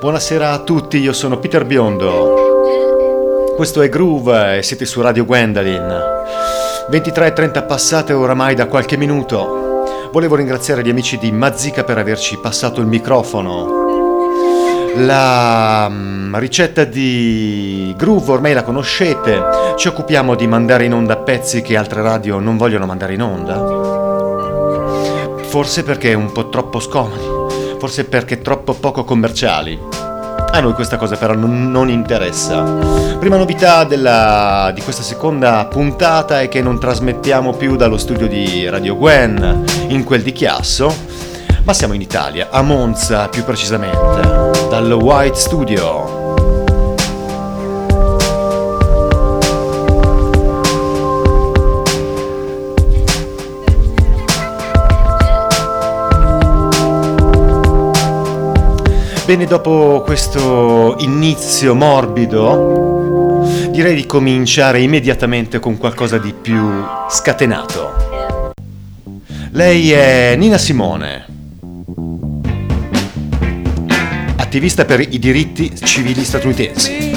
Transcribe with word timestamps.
Buonasera 0.00 0.52
a 0.52 0.60
tutti, 0.60 0.96
io 0.96 1.12
sono 1.12 1.38
Peter 1.38 1.66
Biondo. 1.66 3.52
Questo 3.54 3.82
è 3.82 3.90
Groove 3.90 4.56
e 4.56 4.62
siete 4.62 4.86
su 4.86 5.02
Radio 5.02 5.26
Gwendolyn. 5.26 6.02
23.30 6.90 7.66
passate 7.66 8.14
oramai 8.14 8.54
da 8.54 8.64
qualche 8.64 8.96
minuto. 8.96 9.84
Volevo 10.10 10.36
ringraziare 10.36 10.82
gli 10.82 10.88
amici 10.88 11.18
di 11.18 11.30
Mazzica 11.30 11.84
per 11.84 11.98
averci 11.98 12.38
passato 12.38 12.80
il 12.80 12.86
microfono. 12.86 14.94
La 14.96 15.86
mm, 15.90 16.34
ricetta 16.36 16.84
di 16.84 17.94
Groove 17.94 18.32
ormai 18.32 18.54
la 18.54 18.62
conoscete, 18.62 19.42
ci 19.76 19.88
occupiamo 19.88 20.34
di 20.34 20.46
mandare 20.46 20.86
in 20.86 20.94
onda 20.94 21.18
pezzi 21.18 21.60
che 21.60 21.76
altre 21.76 22.00
radio 22.00 22.38
non 22.38 22.56
vogliono 22.56 22.86
mandare 22.86 23.12
in 23.12 23.20
onda. 23.20 23.58
Forse 25.42 25.82
perché 25.82 26.12
è 26.12 26.14
un 26.14 26.32
po' 26.32 26.48
troppo 26.48 26.80
scomodi 26.80 27.40
forse 27.80 28.04
perché 28.04 28.42
troppo 28.42 28.74
poco 28.74 29.04
commerciali. 29.04 29.89
A 30.52 30.58
noi 30.58 30.72
questa 30.72 30.96
cosa 30.96 31.16
però 31.16 31.34
non, 31.34 31.70
non 31.70 31.88
interessa. 31.88 32.62
Prima 33.18 33.36
novità 33.36 33.84
della, 33.84 34.72
di 34.74 34.82
questa 34.82 35.02
seconda 35.02 35.64
puntata 35.66 36.40
è 36.40 36.48
che 36.48 36.60
non 36.60 36.80
trasmettiamo 36.80 37.52
più 37.52 37.76
dallo 37.76 37.96
studio 37.96 38.26
di 38.26 38.68
Radio 38.68 38.96
Gwen, 38.96 39.64
in 39.88 40.02
quel 40.02 40.22
di 40.22 40.32
Chiasso, 40.32 40.92
ma 41.62 41.72
siamo 41.72 41.94
in 41.94 42.00
Italia, 42.00 42.48
a 42.50 42.62
Monza 42.62 43.28
più 43.28 43.44
precisamente, 43.44 44.68
dal 44.68 44.90
White 44.90 45.36
Studio. 45.36 46.19
Bene, 59.30 59.46
dopo 59.46 60.02
questo 60.04 60.96
inizio 60.98 61.76
morbido, 61.76 63.46
direi 63.70 63.94
di 63.94 64.04
cominciare 64.04 64.80
immediatamente 64.80 65.60
con 65.60 65.78
qualcosa 65.78 66.18
di 66.18 66.34
più 66.34 66.60
scatenato. 67.08 68.52
Lei 69.52 69.92
è 69.92 70.34
Nina 70.36 70.58
Simone, 70.58 71.26
attivista 74.34 74.84
per 74.84 74.98
i 74.98 75.20
diritti 75.20 75.76
civili 75.80 76.24
statunitensi. 76.24 77.09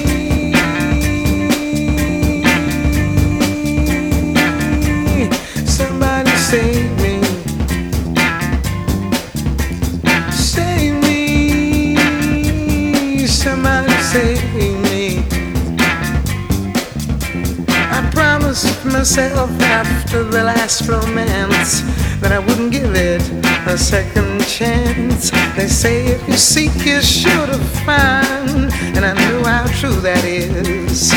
Say 25.83 26.05
if 26.05 26.25
you 26.29 26.37
seek, 26.37 26.73
you're 26.85 27.01
sure 27.01 27.45
to 27.45 27.59
find, 27.83 28.71
and 28.95 29.03
I 29.03 29.13
know 29.23 29.43
how 29.43 29.65
true 29.79 29.99
that 30.07 30.23
is. 30.23 31.11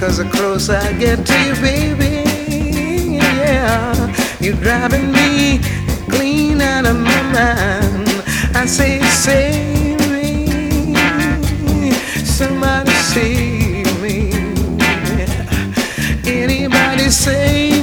Cause 0.00 0.16
the 0.16 0.24
closer 0.30 0.76
I 0.76 0.94
get 0.94 1.26
to 1.26 1.36
you, 1.46 1.54
baby, 1.68 2.14
yeah, 3.18 3.92
you're 4.40 4.60
driving 4.66 5.12
me 5.12 5.60
clean 6.08 6.62
out 6.62 6.86
of 6.86 6.96
my 6.96 7.22
mind. 7.36 8.08
I 8.56 8.64
say, 8.64 8.98
save 9.26 10.00
me, 10.14 11.92
somebody 12.24 12.96
save 13.12 13.92
me. 14.00 14.20
Anybody 16.24 17.10
save 17.10 17.77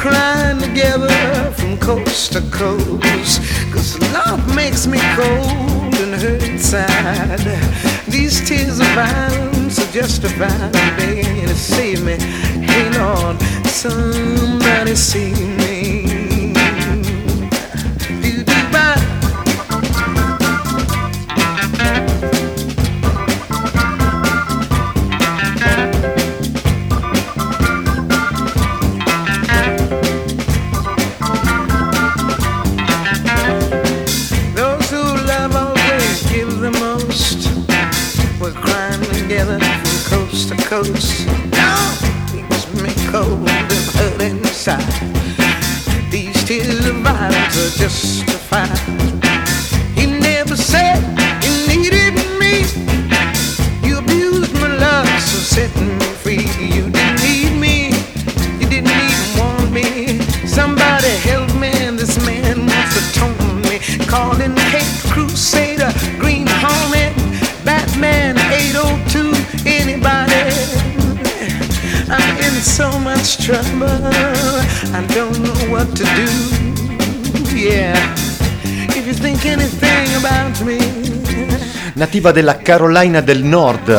crying 0.00 0.58
together 0.58 1.52
from 1.52 1.76
coast 1.76 2.32
to 2.32 2.40
coast. 2.50 3.42
Cause 3.70 4.00
love 4.14 4.42
makes 4.56 4.86
me 4.86 4.98
cold 5.14 5.94
and 5.94 6.14
hurt 6.14 6.42
inside. 6.42 7.38
These 8.08 8.48
tears 8.48 8.80
of 8.80 8.86
violence 8.94 9.78
are 9.78 9.92
justified, 9.92 10.72
begging 10.96 11.46
to 11.46 11.54
save 11.54 12.02
me. 12.02 12.16
Hey 12.64 12.88
Lord, 12.98 13.40
somebody 13.66 14.94
save 14.94 15.38
me. 15.58 16.09
Coast. 40.84 41.26
Now 41.50 41.98
makes 42.32 42.66
me 42.82 42.90
cold 43.10 43.48
and 43.48 43.86
hurt 43.96 44.22
inside. 44.22 44.82
These 46.10 46.44
tears 46.44 46.86
of 46.86 46.96
violence 46.96 47.56
are 47.56 47.78
justified. 47.78 49.09
Nativa 82.00 82.32
della 82.32 82.56
Carolina 82.56 83.20
del 83.20 83.44
Nord, 83.44 83.94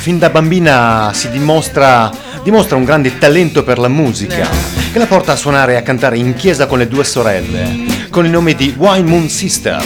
fin 0.00 0.18
da 0.18 0.28
bambina 0.28 1.10
si 1.14 1.30
dimostra, 1.30 2.12
dimostra 2.42 2.76
un 2.76 2.84
grande 2.84 3.16
talento 3.16 3.64
per 3.64 3.78
la 3.78 3.88
musica, 3.88 4.46
che 4.92 4.98
la 4.98 5.06
porta 5.06 5.32
a 5.32 5.36
suonare 5.36 5.72
e 5.72 5.76
a 5.76 5.82
cantare 5.82 6.18
in 6.18 6.34
chiesa 6.34 6.66
con 6.66 6.76
le 6.76 6.86
due 6.86 7.02
sorelle, 7.02 8.08
con 8.10 8.26
il 8.26 8.30
nome 8.30 8.54
di 8.54 8.74
Wine 8.76 9.08
Moon 9.08 9.30
Sister, 9.30 9.82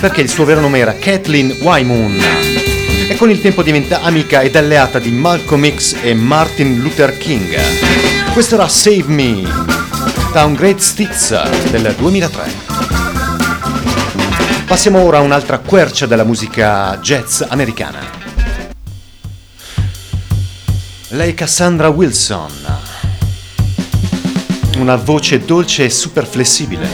perché 0.00 0.22
il 0.22 0.30
suo 0.30 0.46
vero 0.46 0.62
nome 0.62 0.78
era 0.78 0.94
Kathleen 0.94 1.54
Wymoon 1.60 2.18
e 3.10 3.14
con 3.16 3.28
il 3.28 3.42
tempo 3.42 3.62
diventa 3.62 4.00
amica 4.00 4.40
ed 4.40 4.56
alleata 4.56 4.98
di 4.98 5.10
Malcolm 5.10 5.70
X 5.70 5.96
e 6.00 6.14
Martin 6.14 6.78
Luther 6.78 7.18
King. 7.18 7.54
Questo 8.32 8.54
era 8.54 8.68
Save 8.68 9.04
Me, 9.08 9.42
da 10.32 10.46
un 10.46 10.54
Great 10.54 10.78
Stitzer 10.78 11.50
del 11.70 11.94
2003. 11.94 12.71
Passiamo 14.72 15.00
ora 15.00 15.18
a 15.18 15.20
un'altra 15.20 15.58
quercia 15.58 16.06
della 16.06 16.24
musica 16.24 16.96
jazz 16.96 17.42
americana. 17.46 18.00
Lei 21.08 21.34
Cassandra 21.34 21.90
Wilson, 21.90 22.50
una 24.78 24.96
voce 24.96 25.44
dolce 25.44 25.84
e 25.84 25.90
super 25.90 26.24
flessibile, 26.24 26.88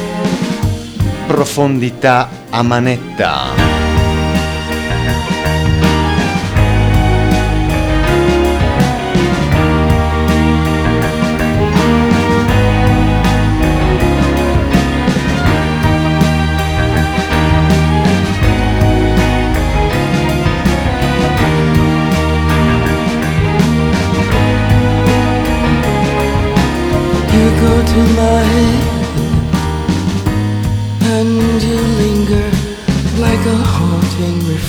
profondità 1.28 2.28
a 2.50 2.62
manetta. 2.62 3.67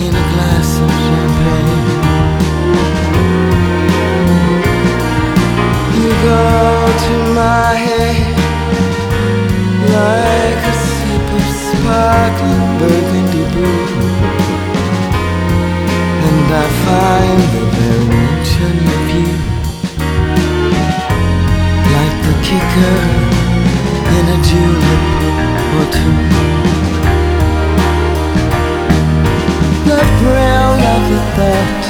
in 0.00 0.12
a 0.14 0.24
glass 0.32 0.70
of 0.84 0.90
champagne. 0.90 2.02
You 5.98 6.10
go 6.30 6.44
to 7.06 7.16
my 7.34 7.74
head 7.86 8.36
like 9.98 10.62
a 10.72 10.76
sip 10.90 11.28
of 11.38 11.46
sparkling 11.62 12.64
burgundy 12.80 13.44
brew, 13.52 13.86
and 16.26 16.46
I 16.52 16.66
find 16.84 17.42
the 17.54 17.64
very 17.76 18.24
mention 18.44 18.76
of 18.96 19.04
you 19.14 19.33
kicker 22.54 23.00
in 24.16 24.24
a 24.36 24.38
julep 24.48 25.02
or 25.78 25.84
two. 25.96 26.18
The 29.90 30.00
thrill 30.18 30.74
of 30.94 31.02
the 31.12 31.22
thought 31.34 31.84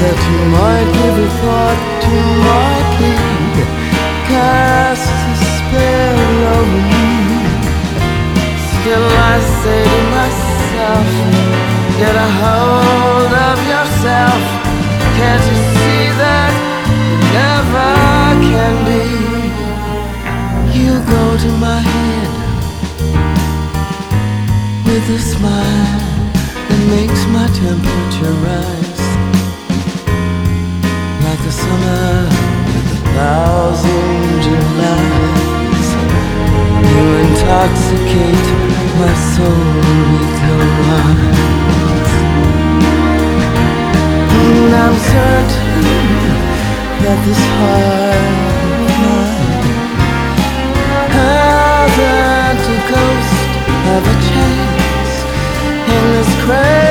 that 0.00 0.18
you 0.28 0.40
might 0.56 0.88
give 0.98 1.16
a 1.26 1.30
thought 1.40 1.80
to 2.04 2.27
a 25.10 25.18
smile 25.18 26.00
that 26.68 26.82
makes 26.92 27.24
my 27.32 27.48
temperature 27.64 28.34
rise 28.44 29.04
like 31.24 31.42
a 31.48 31.54
summer 31.64 32.28
with 32.68 32.92
a 32.92 33.00
thousand 33.16 34.44
Julys. 34.44 35.88
You 36.92 37.04
intoxicate 37.24 38.48
my 39.00 39.14
soul 39.32 39.64
with 40.12 40.36
your 40.44 40.66
eyes. 41.00 42.12
And 44.44 44.72
I'm 44.76 44.96
certain 45.08 45.88
that 47.02 47.18
this 47.24 47.42
heart 47.56 48.28
of 48.84 48.92
mine 49.04 49.48
a 52.60 52.80
ghost 52.90 53.48
of 53.88 54.02
a 54.04 54.16
chance 54.28 54.57
this 56.10 56.34
crazy 56.42 56.87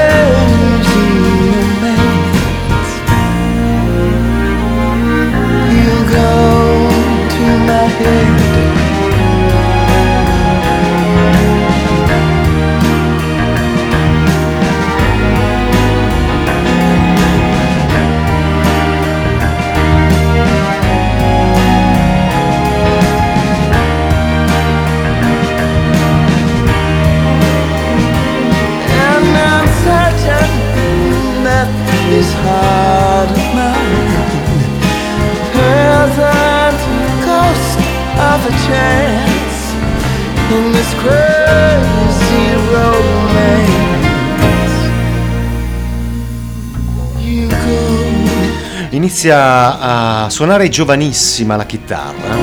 Inizia 49.18 49.80
a 49.80 50.30
suonare 50.30 50.70
giovanissima 50.70 51.56
la 51.56 51.66
chitarra 51.66 52.36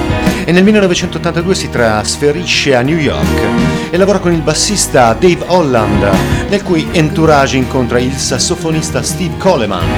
e 0.44 0.50
nel 0.50 0.65
1982 0.65 1.55
si 1.55 1.71
trasferisce 1.71 2.75
a 2.75 2.81
New 2.81 2.97
York 2.97 3.93
e 3.93 3.97
lavora 3.97 4.19
con 4.19 4.32
il 4.32 4.41
bassista 4.41 5.12
Dave 5.12 5.44
Holland, 5.47 6.05
nel 6.49 6.65
cui 6.65 6.88
entourage 6.91 7.59
incontra 7.59 8.00
il 8.00 8.11
sassofonista 8.11 9.05
Steve 9.05 9.37
Coleman 9.37 9.88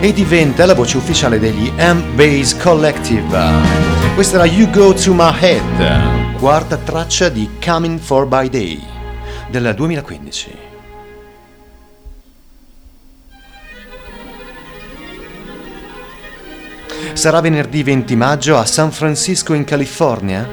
e 0.00 0.14
diventa 0.14 0.64
la 0.64 0.74
voce 0.74 0.96
ufficiale 0.96 1.38
degli 1.38 1.70
M-Bass 1.76 2.56
Collective. 2.56 3.38
Questa 4.14 4.36
era 4.36 4.46
You 4.46 4.70
Go 4.70 4.94
To 4.94 5.12
My 5.12 5.30
Head, 5.38 6.38
quarta 6.38 6.78
traccia 6.78 7.28
di 7.28 7.50
Coming 7.62 8.00
For 8.00 8.26
By 8.26 8.48
Day 8.48 8.82
del 9.50 9.74
2015. 9.76 10.71
Sarà 17.12 17.40
venerdì 17.40 17.82
20 17.82 18.16
maggio 18.16 18.56
a 18.56 18.64
San 18.64 18.90
Francisco 18.90 19.54
in 19.54 19.64
California, 19.64 20.48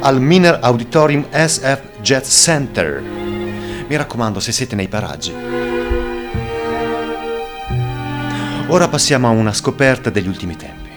al 0.00 0.20
Miner 0.20 0.58
Auditorium 0.62 1.26
SF 1.30 2.00
Jet 2.00 2.24
Center. 2.24 3.00
Mi 3.00 3.96
raccomando 3.96 4.40
se 4.40 4.52
siete 4.52 4.76
nei 4.76 4.88
paraggi. 4.88 5.34
Ora 8.68 8.88
passiamo 8.88 9.26
a 9.26 9.30
una 9.30 9.52
scoperta 9.52 10.08
degli 10.08 10.28
ultimi 10.28 10.56
tempi. 10.56 10.88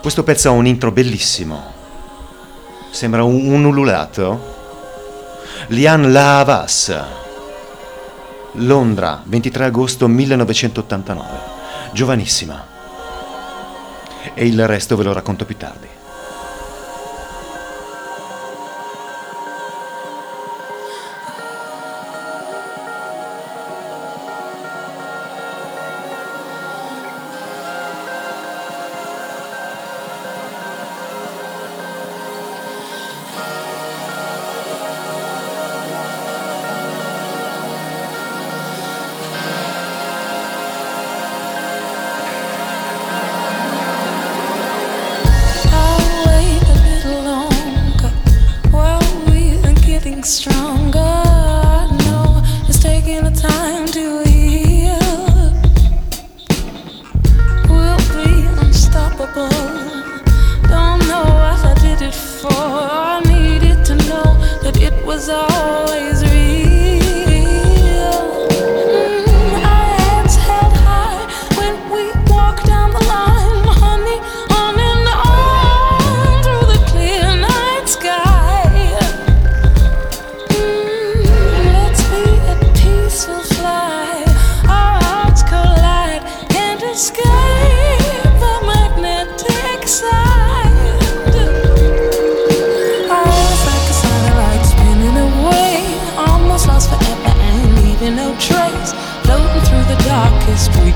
Questo 0.00 0.24
pezzo 0.24 0.48
ha 0.48 0.52
un 0.52 0.66
intro 0.66 0.90
bellissimo. 0.90 1.72
Sembra 2.90 3.22
un, 3.22 3.46
un 3.52 3.64
ululato. 3.64 4.54
Lian 5.68 6.10
La 6.10 6.40
Havas. 6.40 6.92
Londra, 8.54 9.22
23 9.24 9.66
agosto 9.66 10.08
1989. 10.08 11.51
Giovanissima. 11.92 12.66
E 14.32 14.46
il 14.46 14.66
resto 14.66 14.96
ve 14.96 15.04
lo 15.04 15.12
racconto 15.12 15.44
più 15.44 15.58
tardi. 15.58 15.91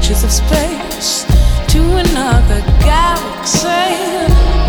Reaches 0.06 0.22
of 0.22 0.30
space. 0.30 1.24
to 1.66 1.80
another 1.96 2.60
galaxy. 2.80 3.68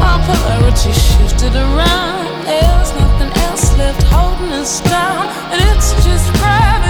Our 0.01 0.19
polarity 0.25 0.91
shifted 0.91 1.55
around. 1.55 2.25
There's 2.45 2.91
nothing 2.95 3.31
else 3.43 3.77
left 3.77 4.01
holding 4.03 4.51
us 4.51 4.81
down, 4.81 5.27
and 5.51 5.61
it's 5.61 5.93
just 6.03 6.25
gravitational. 6.33 6.86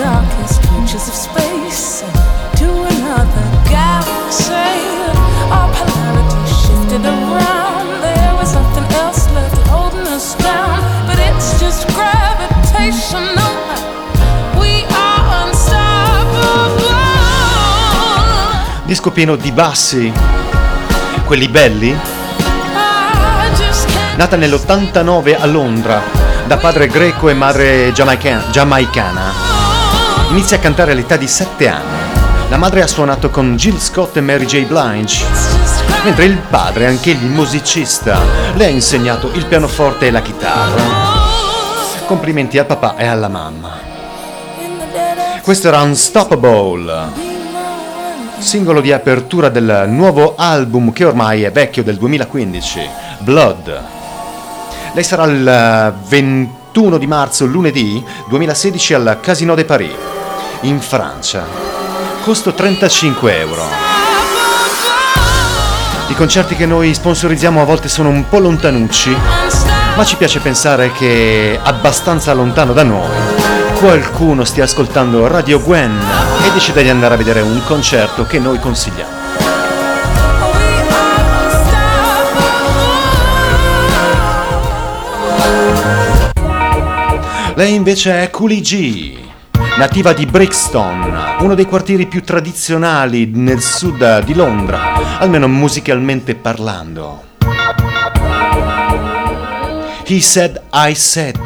Darkest 0.00 0.64
reaches 0.72 1.08
of 1.08 1.14
space 1.14 2.02
to 2.56 2.64
another 2.64 3.46
galaxy. 3.68 4.72
Our 5.52 5.68
polarity 5.76 6.40
shifted 6.48 7.04
around. 7.04 8.00
There 8.00 8.32
was 8.40 8.54
nothing 8.54 8.88
else 8.96 9.28
left 9.34 9.60
holding 9.68 10.06
us 10.08 10.34
down, 10.36 10.80
but 11.06 11.18
it's 11.18 11.60
just 11.60 11.86
gravitational. 11.92 13.52
We 14.58 14.86
are 14.88 15.24
unstoppable. 15.44 16.96
Disco 18.86 19.10
pieno 19.10 19.36
di 19.36 19.52
bassi, 19.52 20.10
quelli 21.26 21.48
belli, 21.48 21.94
nata 24.16 24.36
nell'89 24.36 25.36
a 25.38 25.44
Londra 25.44 26.00
da 26.46 26.56
padre 26.56 26.86
greco 26.88 27.28
e 27.28 27.34
madre 27.34 27.92
giamaica- 27.92 28.48
giamaicana. 28.50 29.49
Inizia 30.30 30.58
a 30.58 30.60
cantare 30.60 30.92
all'età 30.92 31.16
di 31.16 31.26
7 31.26 31.68
anni. 31.68 31.98
La 32.50 32.56
madre 32.56 32.82
ha 32.82 32.86
suonato 32.86 33.30
con 33.30 33.56
Jill 33.56 33.78
Scott 33.78 34.16
e 34.16 34.20
Mary 34.20 34.44
J. 34.44 34.64
Blige, 34.64 35.24
mentre 36.04 36.24
il 36.24 36.38
padre, 36.38 36.86
anch'egli 36.86 37.26
musicista, 37.26 38.20
le 38.54 38.64
ha 38.64 38.68
insegnato 38.68 39.32
il 39.32 39.46
pianoforte 39.46 40.06
e 40.06 40.10
la 40.12 40.22
chitarra. 40.22 40.82
Complimenti 42.06 42.58
al 42.58 42.66
papà 42.66 42.96
e 42.96 43.06
alla 43.06 43.26
mamma. 43.26 43.78
Questo 45.42 45.66
era 45.66 45.82
Unstoppable, 45.82 47.08
singolo 48.38 48.80
di 48.80 48.92
apertura 48.92 49.48
del 49.48 49.86
nuovo 49.88 50.34
album 50.36 50.92
che 50.92 51.04
ormai 51.04 51.42
è 51.42 51.50
vecchio 51.50 51.82
del 51.82 51.96
2015, 51.96 52.88
Blood. 53.18 53.82
Lei 54.92 55.04
sarà 55.04 55.24
il 55.24 55.46
eh, 55.46 55.92
21 56.08 56.98
di 56.98 57.06
marzo, 57.08 57.46
lunedì 57.46 58.04
2016 58.28 58.94
al 58.94 59.18
Casino 59.20 59.54
de 59.54 59.64
Paris, 59.64 60.09
in 60.62 60.80
Francia. 60.80 61.44
Costo 62.22 62.52
35 62.52 63.38
euro. 63.38 63.64
I 66.08 66.14
concerti 66.14 66.56
che 66.56 66.66
noi 66.66 66.92
sponsorizziamo 66.92 67.60
a 67.60 67.64
volte 67.64 67.88
sono 67.88 68.08
un 68.08 68.28
po' 68.28 68.38
lontanucci, 68.38 69.16
ma 69.96 70.04
ci 70.04 70.16
piace 70.16 70.40
pensare 70.40 70.92
che 70.92 71.58
abbastanza 71.62 72.32
lontano 72.32 72.72
da 72.72 72.82
noi 72.82 73.48
qualcuno 73.80 74.44
stia 74.44 74.64
ascoltando 74.64 75.26
Radio 75.26 75.58
Gwen 75.58 75.98
e 76.44 76.52
decide 76.52 76.82
di 76.82 76.90
andare 76.90 77.14
a 77.14 77.16
vedere 77.16 77.40
un 77.40 77.62
concerto 77.64 78.26
che 78.26 78.38
noi 78.38 78.58
consigliamo. 78.58 79.18
Lei 87.54 87.74
invece 87.74 88.22
è 88.22 88.30
Cooley 88.30 88.60
G, 88.60 89.29
nativa 89.78 90.12
di 90.12 90.26
Brixton, 90.26 91.38
uno 91.40 91.54
dei 91.54 91.66
quartieri 91.66 92.06
più 92.06 92.22
tradizionali 92.22 93.30
nel 93.32 93.60
sud 93.60 94.24
di 94.24 94.34
Londra, 94.34 95.18
almeno 95.18 95.48
musicalmente 95.48 96.34
parlando. 96.34 97.28
He 100.04 100.20
said 100.20 100.60
I 100.72 100.94
said. 100.94 101.38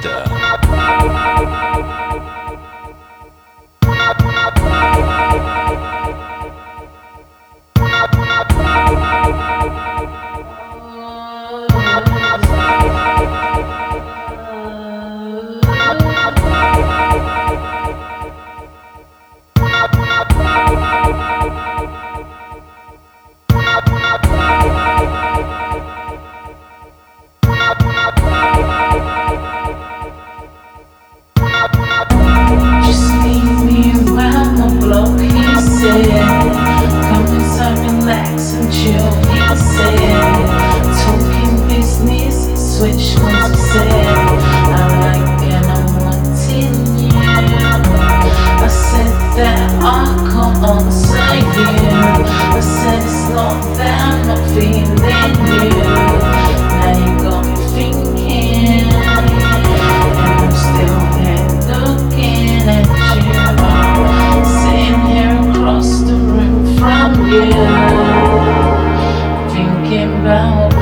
came 70.04 70.73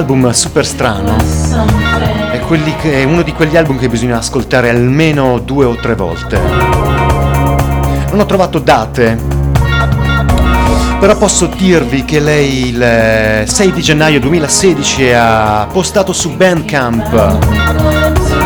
album 0.00 0.30
super 0.30 0.64
strano. 0.64 1.14
È, 2.32 2.40
che- 2.80 3.02
è 3.02 3.04
uno 3.04 3.20
di 3.22 3.32
quegli 3.32 3.56
album 3.56 3.78
che 3.78 3.88
bisogna 3.88 4.16
ascoltare 4.16 4.70
almeno 4.70 5.38
due 5.38 5.66
o 5.66 5.76
tre 5.76 5.94
volte. 5.94 6.38
Non 8.10 8.18
ho 8.20 8.24
trovato 8.26 8.58
date, 8.58 9.18
però 10.98 11.16
posso 11.16 11.46
dirvi 11.54 12.04
che 12.06 12.18
lei 12.18 12.68
il 12.70 13.42
6 13.46 13.72
di 13.72 13.82
gennaio 13.82 14.20
2016 14.20 15.12
ha 15.12 15.66
postato 15.70 16.12
su 16.14 16.34
Bandcamp 16.34 17.36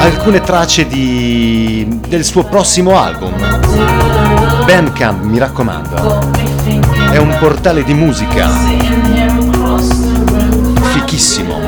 alcune 0.01 0.41
tracce 0.43 0.87
di- 0.89 2.01
del 2.09 2.25
suo 2.25 2.43
prossimo 2.45 2.99
album. 3.01 3.33
Bandcamp, 4.67 5.23
mi 5.23 5.39
raccomando, 5.39 6.19
è 7.13 7.17
un 7.19 7.35
portale 7.39 7.85
di 7.85 7.95
musica 7.95 9.44
fichissimo. 11.15 11.61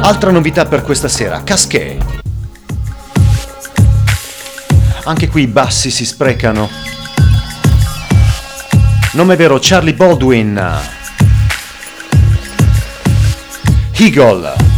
Altra 0.00 0.30
novità 0.30 0.66
per 0.66 0.82
questa 0.82 1.08
sera, 1.08 1.42
Casquet. 1.44 2.04
Anche 5.04 5.28
qui 5.28 5.42
i 5.42 5.46
bassi 5.46 5.90
si 5.90 6.04
sprecano. 6.04 6.68
Nome 9.12 9.36
vero 9.36 9.58
Charlie 9.60 9.94
Baldwin. 9.94 10.80
Eagle. 13.92 14.77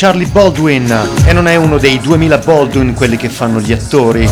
Charlie 0.00 0.28
Baldwin 0.28 1.08
e 1.24 1.32
non 1.32 1.48
è 1.48 1.56
uno 1.56 1.76
dei 1.76 1.98
2000 1.98 2.38
Baldwin 2.38 2.94
quelli 2.94 3.16
che 3.16 3.28
fanno 3.28 3.58
gli 3.58 3.72
attori. 3.72 4.30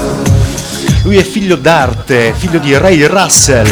Lui 1.02 1.16
è 1.16 1.24
figlio 1.24 1.56
d'arte, 1.56 2.32
figlio 2.36 2.60
di 2.60 2.78
Ray 2.78 3.02
Russell, 3.02 3.66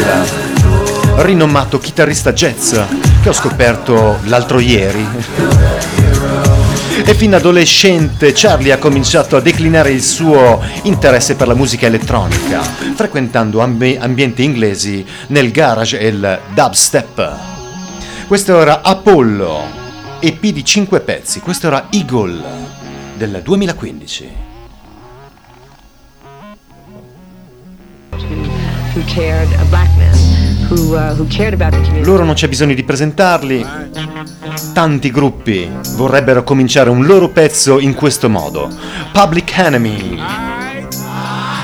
rinomato 1.19 1.79
chitarrista 1.79 2.33
jazz 2.33 2.75
che 3.21 3.29
ho 3.29 3.31
scoperto 3.31 4.19
l'altro 4.23 4.59
ieri. 4.59 5.07
E 7.05 7.13
fin 7.13 7.29
da 7.29 7.37
adolescente 7.37 8.33
Charlie 8.35 8.73
ha 8.73 8.77
cominciato 8.77 9.37
a 9.37 9.39
declinare 9.39 9.91
il 9.91 10.03
suo 10.03 10.61
interesse 10.81 11.35
per 11.35 11.47
la 11.47 11.55
musica 11.55 11.85
elettronica, 11.85 12.59
frequentando 12.93 13.61
ambi- 13.61 13.97
ambienti 13.97 14.43
inglesi 14.43 15.05
nel 15.27 15.49
garage 15.49 15.97
e 15.97 16.07
il 16.07 16.39
dubstep. 16.53 17.31
Questo 18.27 18.59
era 18.59 18.81
Apollo, 18.81 19.84
EP 20.19 20.39
di 20.39 20.63
5 20.63 20.99
pezzi, 21.01 21.39
questo 21.39 21.67
era 21.67 21.87
Eagle 21.91 22.43
del 23.17 23.41
2015. 23.43 24.53
who 28.95 29.03
cared, 29.13 29.51
a 29.59 29.65
black 29.65 29.89
man 29.97 30.35
who 30.69 30.95
uh. 30.95 32.03
Loro 32.03 32.23
non 32.23 32.33
c'è 32.33 32.47
bisogno 32.47 32.73
di 32.73 32.83
presentarli. 32.83 33.65
Tanti 34.73 35.11
gruppi 35.11 35.69
vorrebbero 35.95 36.43
cominciare 36.43 36.89
un 36.89 37.05
loro 37.05 37.29
pezzo 37.29 37.79
in 37.79 37.93
questo 37.93 38.29
modo. 38.29 38.73
Public 39.11 39.57
Enemy. 39.57 40.19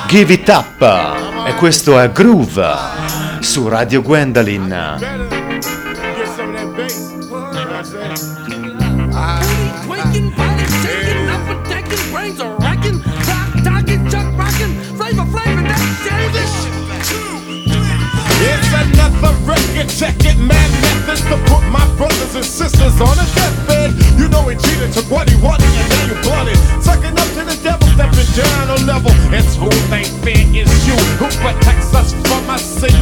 Give 0.08 0.34
It 0.34 0.48
Up. 0.50 1.48
E 1.48 1.56
questo 1.56 2.00
è 2.00 2.12
Groove 2.12 2.68
su 3.40 3.68
Radio 3.68 4.02
Gwendolyn. 4.02 5.51
It, 19.90 20.38
mad 20.38 20.70
methods 20.82 21.22
to 21.26 21.38
put 21.50 21.64
my 21.74 21.82
brothers 21.98 22.36
and 22.36 22.46
sisters 22.46 23.02
on 23.02 23.18
a 23.18 23.26
deathbed. 23.34 23.98
You 24.20 24.30
know 24.30 24.48
he 24.48 24.56
cheated, 24.56 24.94
took 24.94 25.10
what 25.10 25.30
he 25.30 25.36
wanted, 25.42 25.66
and 25.66 25.90
now 25.90 26.06
you 26.06 26.16
blooded. 26.22 26.58
Sucking 26.82 27.18
up 27.18 27.30
to 27.34 27.42
the 27.46 27.58
devil, 27.64 27.88
stepping 27.98 28.30
down 28.38 28.70
a 28.70 28.78
level. 28.86 29.12
It's 29.34 29.56
who 29.56 29.70
they 29.90 30.06
fear 30.22 30.64
is 30.64 30.70
you, 30.86 30.98
who 31.18 31.28
protects 31.42 31.94
us 31.96 32.14
from 32.28 32.50
us 32.50 32.84
and 32.84 33.01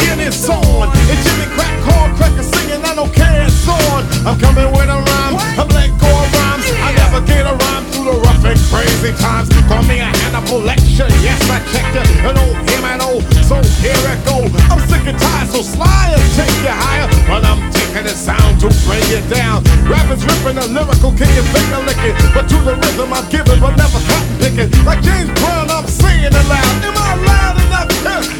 And 0.00 0.16
again 0.16 0.20
it's 0.26 0.48
on. 0.48 0.88
And 0.88 1.18
Jimmy 1.20 1.46
Crack, 1.52 1.76
corn 1.84 2.16
cracker 2.16 2.42
singing, 2.42 2.80
I 2.84 2.94
don't 2.94 3.12
care, 3.12 3.44
it's 3.44 3.68
on. 3.68 4.04
I'm 4.24 4.38
coming 4.40 4.70
with 4.72 4.88
a 4.88 4.96
rhyme, 4.96 5.36
I'm 5.60 5.68
letting 5.68 5.96
go 5.98 6.08
of 6.08 6.32
rhymes. 6.32 6.64
I 6.80 6.92
never 6.96 7.20
get 7.26 7.44
a 7.44 7.52
rhyme 7.52 7.84
through 7.92 8.08
the 8.08 8.16
rough 8.24 8.44
and 8.44 8.58
crazy 8.72 9.12
times. 9.20 9.48
Call 9.68 9.82
me 9.84 10.00
a 10.00 10.08
Hannibal 10.08 10.60
lecture, 10.60 11.08
yes 11.20 11.40
I 11.50 11.60
checked 11.68 11.96
it. 12.00 12.08
An 12.24 12.38
old 12.38 12.56
him 12.68 12.84
and 12.84 13.00
so 13.44 13.60
here 13.82 13.92
it 13.92 14.20
go. 14.24 14.46
I'm 14.70 14.80
sick 14.88 15.04
and 15.04 15.18
tired, 15.18 15.48
so 15.50 15.62
sly 15.62 16.14
and 16.14 16.22
take 16.38 16.54
you 16.62 16.72
higher. 16.72 17.08
But 17.26 17.44
I'm 17.44 17.60
taking 17.70 18.04
the 18.04 18.14
sound 18.14 18.60
to 18.60 18.72
bring 18.86 19.04
you 19.10 19.20
down. 19.28 19.64
Rappers 19.84 20.24
ripping 20.24 20.58
a 20.58 20.66
lyrical, 20.70 21.12
can 21.12 21.28
you 21.34 21.44
finger 21.50 21.82
licking? 21.84 22.16
But 22.32 22.48
to 22.48 22.56
the 22.62 22.74
rhythm 22.78 23.12
I'm 23.12 23.28
giving, 23.28 23.60
but 23.60 23.76
never 23.76 24.00
cotton 24.08 24.36
picking. 24.38 24.70
Like 24.84 25.02
James 25.02 25.28
Brown, 25.40 25.68
I'm 25.68 25.86
saying 25.86 26.32
it 26.32 26.46
loud. 26.48 26.84
Am 26.88 26.96
I 26.96 27.14
loud 27.26 27.56
enough? 27.58 28.39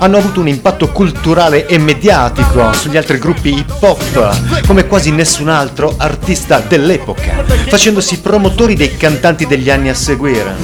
hanno 0.00 0.16
avuto 0.16 0.40
un 0.40 0.48
impatto 0.48 0.88
culturale 0.88 1.66
e 1.66 1.78
mediatico 1.78 2.72
sugli 2.72 2.96
altri 2.96 3.18
gruppi 3.18 3.58
hip 3.58 3.76
hop 3.80 4.66
come 4.66 4.86
quasi 4.86 5.10
nessun 5.10 5.48
altro 5.48 5.94
artista 5.96 6.60
dell'epoca, 6.66 7.44
facendosi 7.68 8.20
promotori 8.20 8.74
dei 8.74 8.96
cantanti 8.96 9.46
degli 9.46 9.70
anni 9.70 9.88
a 9.88 9.94
seguire 9.94 10.56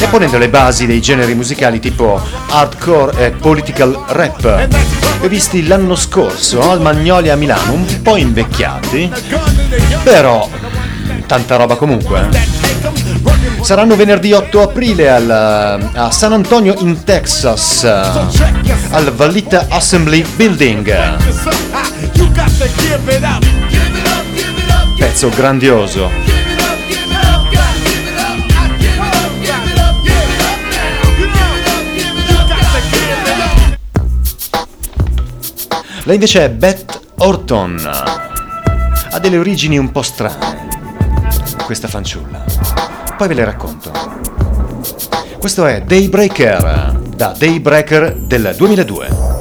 e 0.00 0.06
ponendo 0.08 0.38
le 0.38 0.48
basi 0.48 0.86
dei 0.86 1.00
generi 1.00 1.34
musicali 1.34 1.78
tipo 1.78 2.20
hardcore 2.48 3.26
e 3.26 3.30
political 3.30 4.04
rap, 4.08 4.68
visti 5.28 5.66
l'anno 5.66 5.94
scorso 5.94 6.70
al 6.70 6.80
Magnolia 6.80 7.34
a 7.34 7.36
Milano, 7.36 7.72
un 7.72 8.02
po' 8.02 8.16
invecchiati, 8.16 9.10
però 10.02 10.48
tanta 11.26 11.56
roba 11.56 11.76
comunque. 11.76 12.73
Saranno 13.62 13.96
venerdì 13.96 14.32
8 14.32 14.60
aprile 14.62 15.10
al- 15.10 15.90
a 15.94 16.10
San 16.10 16.32
Antonio 16.32 16.74
in 16.80 17.02
Texas, 17.04 17.84
al 17.84 19.12
Vallita 19.14 19.66
Assembly 19.70 20.24
Building. 20.36 21.16
Pezzo 24.98 25.28
grandioso. 25.30 26.10
Lei 36.04 36.14
invece 36.16 36.44
è 36.44 36.50
Beth 36.50 37.00
Orton. 37.18 37.80
Ha 39.10 39.18
delle 39.20 39.38
origini 39.38 39.78
un 39.78 39.90
po' 39.90 40.02
strane, 40.02 40.68
questa 41.64 41.88
fanciulla. 41.88 42.43
Poi 43.16 43.28
ve 43.28 43.34
le 43.34 43.44
racconto. 43.44 43.90
Questo 45.38 45.66
è 45.66 45.82
Daybreaker, 45.82 47.00
da 47.14 47.34
Daybreaker 47.38 48.16
del 48.16 48.54
2002. 48.56 49.33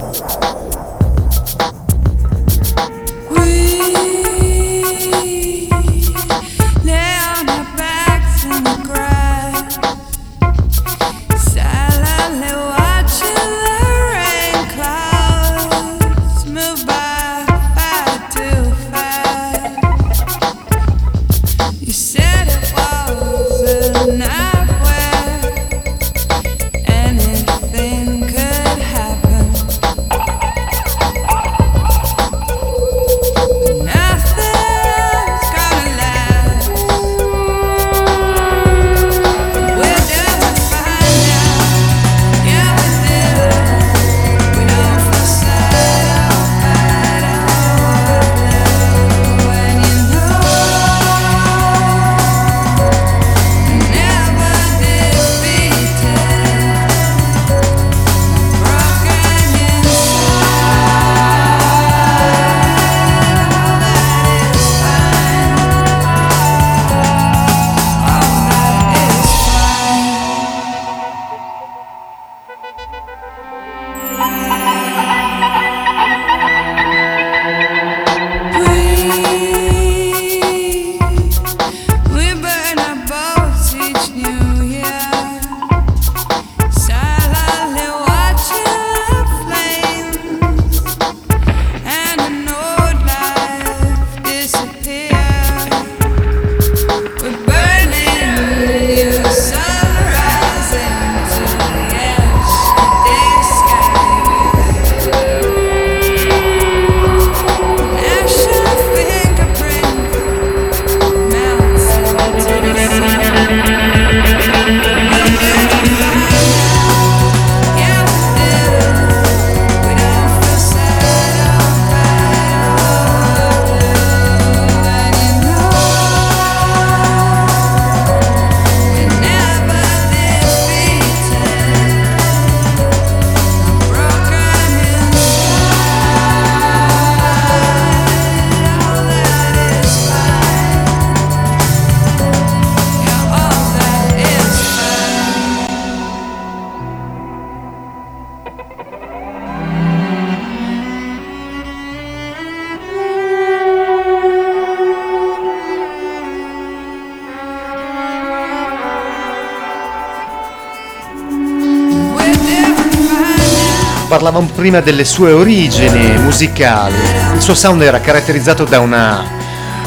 Parlavamo 164.24 164.52
prima 164.56 164.80
delle 164.80 165.04
sue 165.04 165.34
origini 165.34 166.18
musicali. 166.20 166.96
Il 167.34 167.42
suo 167.42 167.54
sound 167.54 167.82
era 167.82 168.00
caratterizzato 168.00 168.64
da 168.64 168.80
una 168.80 169.22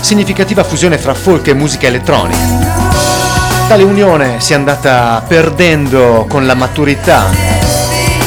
significativa 0.01 0.63
fusione 0.63 0.99
fra 0.99 1.15
folk 1.15 1.47
e 1.47 1.55
musica 1.55 1.87
elettronica. 1.87 2.39
Tale 3.67 3.83
unione 3.83 4.39
si 4.43 4.53
è 4.53 4.57
andata 4.57 5.25
perdendo 5.27 6.27
con 6.29 6.45
la 6.45 6.53
maturità 6.53 7.31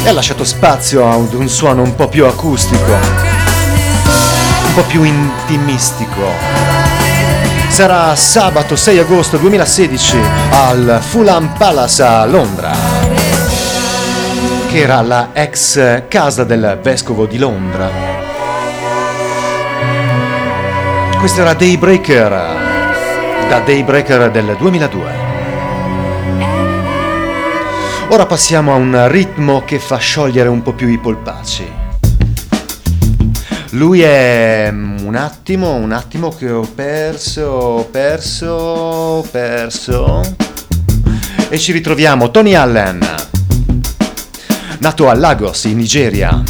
e 0.03 0.09
ha 0.09 0.11
lasciato 0.11 0.43
spazio 0.43 1.07
a 1.07 1.15
un 1.15 1.47
suono 1.47 1.83
un 1.83 1.93
po' 1.93 2.07
più 2.07 2.25
acustico, 2.25 2.91
un 2.91 4.73
po' 4.73 4.83
più 4.87 5.03
intimistico. 5.03 6.25
Sarà 7.67 8.15
sabato 8.15 8.75
6 8.75 8.97
agosto 8.97 9.37
2016 9.37 10.17
al 10.49 11.03
Fulham 11.07 11.53
Palace 11.55 12.01
a 12.01 12.25
Londra 12.25 12.88
che 14.69 14.81
era 14.81 15.01
la 15.01 15.29
ex 15.33 16.07
casa 16.07 16.43
del 16.43 16.77
vescovo 16.83 17.25
di 17.25 17.39
Londra. 17.39 17.89
Questo 21.17 21.41
era 21.41 21.55
Daybreaker, 21.55 22.29
da 23.49 23.59
Daybreaker 23.65 24.29
del 24.29 24.55
2002. 24.59 25.11
Ora 28.09 28.27
passiamo 28.27 28.73
a 28.73 28.75
un 28.75 29.07
ritmo 29.07 29.63
che 29.65 29.79
fa 29.79 29.97
sciogliere 29.97 30.49
un 30.49 30.61
po' 30.61 30.73
più 30.73 30.87
i 30.87 30.99
polpacci. 30.99 31.67
Lui 33.71 34.01
è 34.01 34.69
un 34.71 35.15
attimo, 35.15 35.73
un 35.73 35.93
attimo 35.93 36.29
che 36.29 36.51
ho 36.51 36.61
perso, 36.61 37.87
perso, 37.89 39.27
perso. 39.31 40.21
E 41.49 41.57
ci 41.57 41.71
ritroviamo 41.71 42.29
Tony 42.29 42.53
Allen 42.53 43.28
nato 44.79 45.09
a 45.09 45.13
Lagos, 45.13 45.65
in 45.65 45.77
Nigeria, 45.77 46.43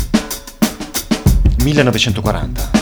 1940. 1.57 2.78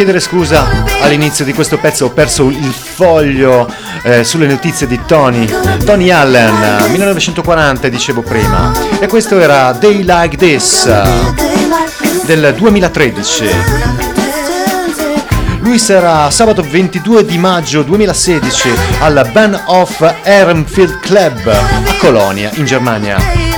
Chiedere 0.00 0.20
scusa 0.20 0.66
all'inizio 1.02 1.44
di 1.44 1.52
questo 1.52 1.76
pezzo, 1.76 2.06
ho 2.06 2.10
perso 2.10 2.48
il 2.48 2.72
foglio 2.72 3.70
eh, 4.02 4.24
sulle 4.24 4.46
notizie 4.46 4.86
di 4.86 4.98
Tony. 5.04 5.46
Tony 5.84 6.08
Allen, 6.08 6.86
1940 6.88 7.88
dicevo 7.88 8.22
prima. 8.22 8.72
E 8.98 9.06
questo 9.08 9.38
era 9.38 9.72
Day 9.72 10.02
Like 10.02 10.38
This 10.38 10.90
del 12.24 12.54
2013. 12.56 13.44
Lui 15.58 15.78
sarà 15.78 16.30
sabato 16.30 16.62
22 16.62 17.26
di 17.26 17.36
maggio 17.36 17.82
2016 17.82 18.70
al 19.00 19.28
Band 19.34 19.64
of 19.66 20.14
Ehrenfield 20.22 20.98
Club 21.00 21.46
a 21.46 21.94
Colonia, 21.98 22.50
in 22.54 22.64
Germania. 22.64 23.49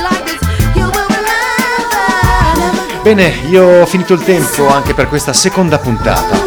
Bene, 3.03 3.27
io 3.49 3.81
ho 3.81 3.85
finito 3.85 4.13
il 4.13 4.23
tempo 4.23 4.69
anche 4.69 4.93
per 4.93 5.09
questa 5.09 5.33
seconda 5.33 5.77
puntata. 5.77 6.37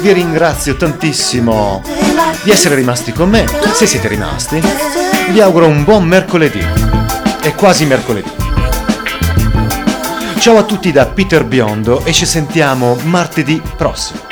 Vi 0.00 0.10
ringrazio 0.10 0.74
tantissimo 0.74 1.82
di 2.42 2.50
essere 2.50 2.76
rimasti 2.76 3.12
con 3.12 3.28
me. 3.28 3.44
Se 3.74 3.86
siete 3.86 4.08
rimasti, 4.08 4.58
vi 5.28 5.40
auguro 5.42 5.66
un 5.66 5.84
buon 5.84 6.06
mercoledì. 6.06 6.64
È 7.42 7.54
quasi 7.54 7.84
mercoledì. 7.84 8.32
Ciao 10.38 10.56
a 10.56 10.62
tutti 10.62 10.90
da 10.92 11.04
Peter 11.04 11.44
Biondo 11.44 12.02
e 12.02 12.12
ci 12.14 12.24
sentiamo 12.24 12.96
martedì 13.02 13.60
prossimo. 13.76 14.27